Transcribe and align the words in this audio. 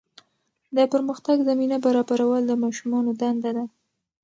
د 0.75 0.77
پرمختګ 0.93 1.37
زمینه 1.49 1.77
برابرول 1.85 2.41
د 2.47 2.51
ماشومانو 2.63 3.11
دنده 3.21 3.51
ده. 3.57 3.65